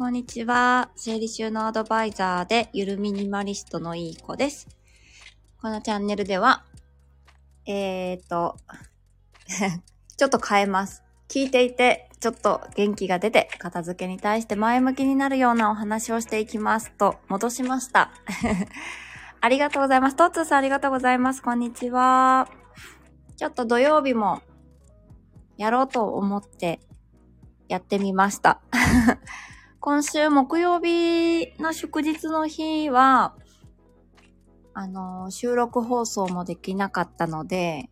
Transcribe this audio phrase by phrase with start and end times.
[0.00, 0.88] こんにちは。
[0.96, 4.66] 整理収納アドバイザーでゆるミニマリストのいい子です。
[5.60, 6.64] このチャンネルでは、
[7.66, 8.56] えーと、
[10.16, 11.02] ちょっと変えます。
[11.28, 18.10] 聞いていて、ちょっと元気が出て、片付けに対して前向きになるようなお話をしていきますと、戻しました。
[19.42, 20.16] ありがとうございます。
[20.16, 21.42] トッツーさんありがとうございます。
[21.42, 22.48] こんにちは。
[23.36, 24.40] ちょっと土曜日も
[25.58, 26.80] やろうと思って
[27.68, 28.62] やってみました。
[29.82, 33.34] 今週木曜日の祝日の日は、
[34.74, 37.88] あの、収録放送もできなかったので、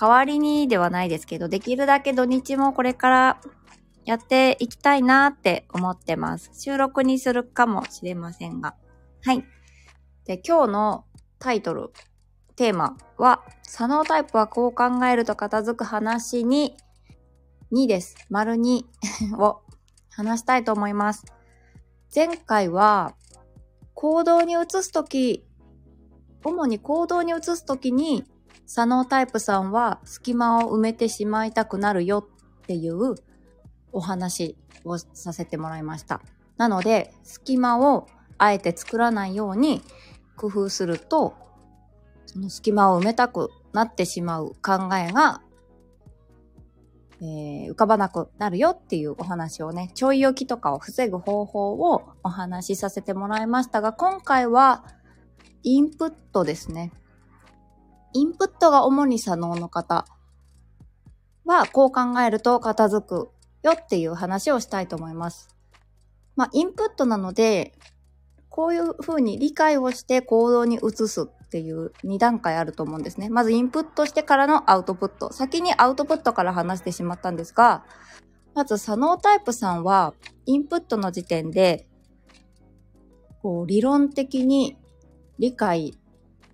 [0.00, 3.40] 代わりにではないですけど、できるだけ土日もこれから
[4.04, 6.52] やっていきたいなって思ってます。
[6.54, 8.76] 収録にするかもしれませんが。
[9.24, 9.44] はい。
[10.24, 11.04] で、今日の
[11.40, 11.90] タイトル、
[12.54, 16.76] テーマは、左脳タイプはこう考えると片付く話に、
[17.72, 18.14] 2です。
[18.30, 18.84] 丸2
[19.36, 19.61] を
[20.14, 21.24] 話したいと思います。
[22.14, 23.14] 前回は、
[23.94, 25.44] 行動に移すとき、
[26.44, 28.24] 主に行動に移すときに、
[28.66, 33.14] 左脳タイプさんは隙間を埋めてしまいたくなるよっていう
[33.92, 36.20] お話をさせてもらいました。
[36.56, 38.06] なので、隙間を
[38.38, 39.82] あえて作らないように
[40.36, 41.34] 工夫すると、
[42.26, 45.42] その隙間を埋めたくなってしまう考えが、
[47.22, 54.84] えー浮かばなくなるよっていうお話をね、ちょい置きとかを防ぐ方法をお話しさせてもらいましたが、今回は
[55.62, 56.92] インプットですね。
[58.12, 60.04] インプットが主に左脳の方
[61.44, 63.30] はこう考えると片付く
[63.62, 65.48] よっていう話をしたいと思います。
[66.34, 67.72] まあ、インプットなので、
[68.48, 73.28] こういう風に理解をして行動に移すっていう2段階あると思うんですね。
[73.28, 75.34] まずインプットしてからのアウトプット。
[75.34, 77.84] 先にアウトプットから話してしまったんですが、
[78.54, 80.14] まず左脳タイプさんは
[80.46, 81.86] インプットの時点で、
[83.42, 84.78] こう理論的に
[85.38, 85.98] 理解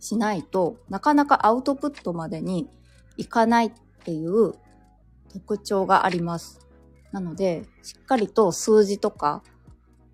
[0.00, 2.70] しないとなかなかアウトプットまでに
[3.18, 4.54] いかないっていう
[5.30, 6.66] 特徴があります。
[7.12, 9.42] なので、しっかりと数字とか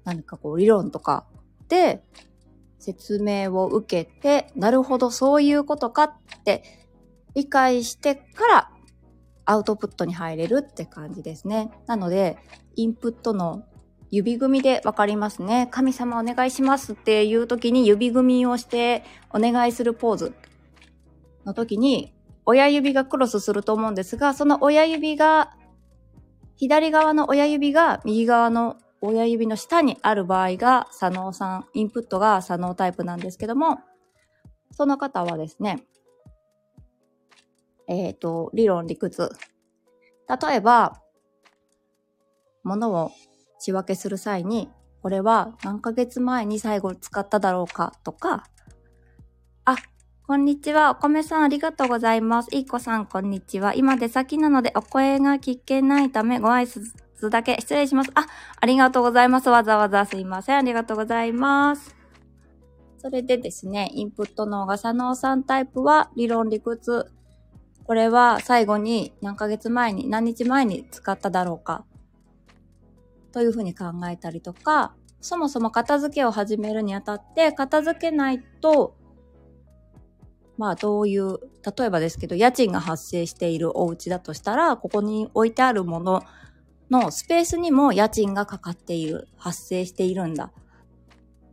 [0.03, 1.25] 何かこう理論とか
[1.69, 2.03] で
[2.83, 6.13] 説明を受けて、なるほどそういうことかっ
[6.45, 6.65] て
[7.35, 8.71] 理解してから
[9.45, 11.71] アウトプットに入れるって感じですね。
[11.87, 12.39] なので、
[12.75, 13.65] インプットの
[14.11, 15.69] 指組みでわかりますね。
[15.71, 20.35] 神様お願いしますっていう時に指組みをしてお願いするポーズ
[21.45, 22.15] の時に
[22.45, 25.53] 親指がクロスすると思うんですが、その親指が、
[26.57, 33.81] 左側の親指が右側の親指の下にある場合が左脳さん、インプットが左脳タイプなんですけども、
[34.71, 35.83] その方はですね、
[37.89, 39.29] えっ、と、理論理屈。
[40.29, 41.01] 例えば、
[42.63, 43.11] 物を
[43.59, 44.71] 仕分けする際に、
[45.03, 48.45] これは何ヶ月前に最後使っただろうかとか、
[49.65, 49.77] あ、
[50.29, 50.93] こんにちは。
[50.93, 52.55] お米さんありがとうございます。
[52.55, 53.75] いい子さんこんにちは。
[53.75, 58.11] 今出先なのでお声が聞けないためご挨拶つだけ失礼します。
[58.15, 58.27] あ、
[58.61, 59.49] ありがとうございます。
[59.49, 60.59] わざわざすいません。
[60.59, 61.95] ありがとうございます。
[62.99, 67.13] それでですね、インプット脳が左脳さんタイプは理論理屈。
[67.85, 71.85] これは最後に何ヶ月前に、何日前に使っただろうか。
[73.33, 78.97] というふうに考えたりとか、そもそも片付けを始めるにあたって、片付けないと、
[80.59, 81.39] まあどういう、
[81.77, 86.23] 例えばですけど、家賃が発生しているお家だとしたら、ここに置いてあるもの
[86.93, 90.53] のスペースにも家賃がかかっている、発生しているんだ。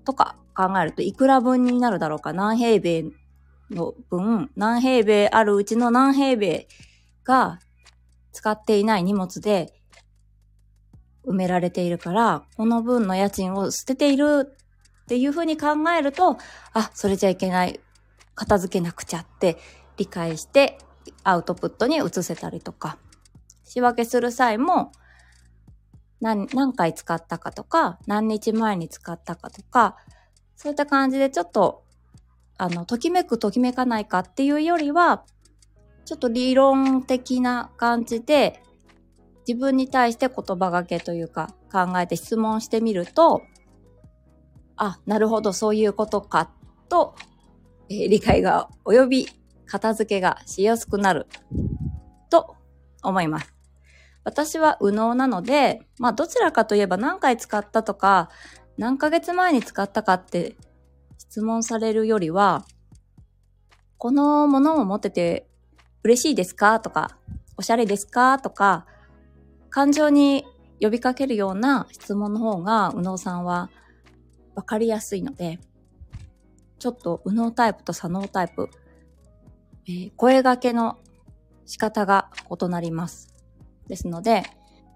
[0.03, 2.33] とか考えると、いくら分になるだろうか。
[2.33, 3.05] 何平米
[3.71, 6.67] の分、何平米あるうちの何平米
[7.23, 7.59] が
[8.33, 9.73] 使っていない荷物で
[11.25, 14.57] 埋められているから、この分の家賃を捨てている
[15.03, 16.37] っていうふうに考えると、
[16.73, 17.79] あ、それじゃいけない。
[18.35, 19.57] 片付けなくちゃって
[19.97, 20.77] 理解して
[21.23, 22.97] アウトプットに移せたりとか、
[23.63, 24.91] 仕分けする際も
[26.21, 29.95] 何何回使ったかとか、何日前に使ったかとか、
[30.55, 31.83] そういった感じでちょっと、
[32.57, 35.23] あの、ときめくときめかないかっていうよりは、
[36.05, 38.61] ちょっと理論的な感じで、
[39.47, 43.41] 自分に対して言葉がけというか考えて質問してみると、
[44.75, 46.51] あ、なるほど、そういうことか、
[46.87, 47.15] と
[47.89, 49.27] えー理解が及び
[49.65, 51.27] 片付けがしやすくなる
[52.29, 52.55] と
[53.03, 53.58] 思います。
[54.29, 58.29] 私は右脳なので、まあどちらかといえば何回使ったとか、
[58.77, 60.55] 何ヶ月前に使ったかって
[61.17, 62.63] 質問されるよりは、
[63.97, 65.47] このものを持ってて
[66.03, 66.79] 嬉しいですか？
[66.79, 67.17] とか、
[67.57, 68.37] おしゃれですか？
[68.37, 68.85] とか、
[69.71, 70.45] 感情に
[70.79, 73.71] 呼びかけるような質問の方が、右脳さんは
[74.53, 75.59] わかりやすいので、
[76.77, 78.69] ちょっと右脳タイプと左脳タイプ、
[79.87, 80.99] えー、声掛けの
[81.65, 83.28] 仕方が異なります。
[83.89, 84.43] ですので、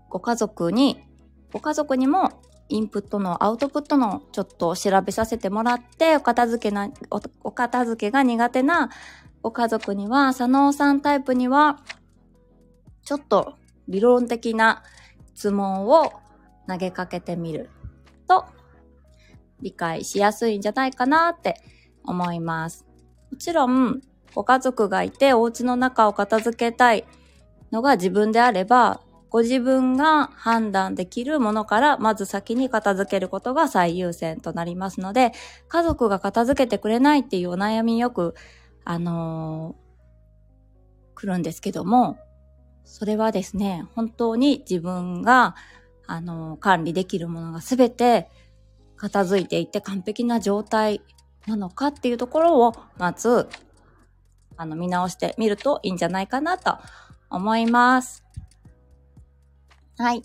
[0.10, 1.04] ご家族に、
[1.52, 2.30] ご家族にも
[2.70, 8.90] インプットのアウトプットのちょっと調べさせてもらって、お片付けな、おお片付けが苦手な
[9.42, 11.80] ご家族には、左脳さんタイプには、
[13.04, 13.56] ちょっと
[13.90, 14.84] 理論的な
[15.34, 16.14] 質問を
[16.68, 17.70] 投げかけてみる
[18.28, 18.46] と
[19.62, 21.62] 理解しやすいんじゃないかなって
[22.06, 22.86] 思います。
[23.32, 24.02] もちろん、
[24.34, 27.06] ご家族がいてお家の中を片付けたい
[27.74, 35.32] のが自分であれば、ご自分が判断できるものからまず先に片付けることが最優先となりますので、
[35.70, 38.36] 家族が片付けてくれないっていうお悩みよく、
[38.86, 42.20] あのー、来るんですけども、
[42.86, 45.56] それはですね、本当に自分が、
[46.06, 48.30] あの、管理できるものがすべて
[48.98, 51.02] 片付いていって完璧な状態
[51.48, 53.50] なのかっていうところを、まず、
[54.58, 56.78] あの、見直してみるといいんじゃないかなと
[57.34, 58.24] 思います。
[59.98, 60.22] はい。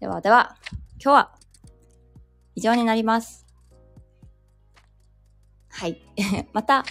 [0.00, 0.56] ではでは、
[1.02, 1.34] 今日は
[2.56, 3.46] 以上になります。
[5.70, 6.02] はい。
[6.52, 6.84] また、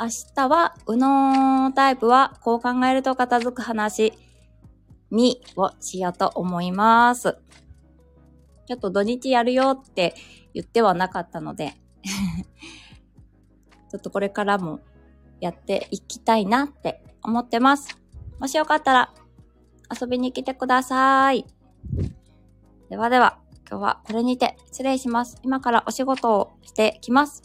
[0.00, 4.12] 明日は、うのタイプは、こう考えると片付く話
[5.12, 7.38] 2をしようと思います。
[8.66, 10.14] ちょっと土日やるよって
[10.52, 11.72] 言ってはなかったので
[13.90, 14.80] ちょっとこれからも
[15.40, 17.98] やっていきたいなって思ってます。
[18.38, 19.12] もしよかったら
[20.00, 21.44] 遊びに来てください。
[22.88, 23.38] ではでは、
[23.68, 25.38] 今日はこれにて失礼します。
[25.42, 27.42] 今からお仕事をしてきます。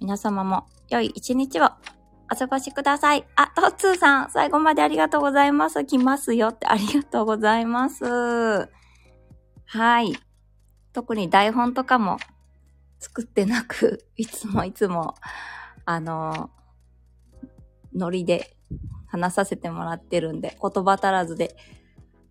[0.00, 1.70] 皆様も良い一日を
[2.32, 3.24] お過ごしください。
[3.36, 5.84] あ、トッツーさん、最後までありがとうございます。
[5.84, 8.04] 来ますよってありがとうございます。
[9.66, 10.12] はい。
[10.92, 12.18] 特に台本とかも
[12.98, 15.14] 作ってなく、いつもいつも、
[15.84, 16.50] あの、
[17.94, 18.56] ノリで
[19.14, 21.56] 話させてもらってるんで、言葉足らずで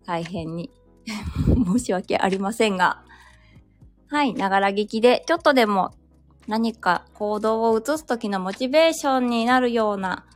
[0.04, 0.70] 大変に
[1.66, 3.02] 申し訳ありませんが、
[4.08, 5.92] はい、ながら聞きでちょっとでも
[6.46, 10.26] 何か行動を移すときのモチベーションになるような、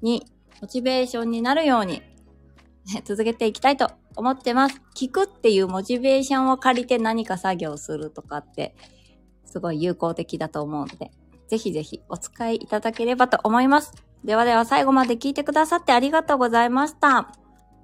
[0.00, 0.24] に、
[0.62, 2.00] モチベーションになるように、
[2.94, 4.80] ね、続けていきたいと思ってます。
[4.96, 8.74] 聞くっていうモチベーションを借りて何か作業するとかって、
[9.44, 11.10] すごい有効的だと思うので、
[11.46, 13.92] ぜひぜひお使いいただければと思います。
[14.24, 17.32] ではでは最後まで聞いてくださってありがとうございました。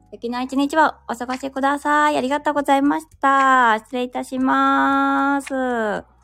[0.09, 2.17] 素敵な一日をお過ごしください。
[2.17, 3.79] ありがとうございました。
[3.79, 6.18] 失礼いたします。